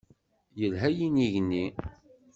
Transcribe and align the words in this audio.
Yelha 0.59 0.89
yinig-nni. 0.97 1.65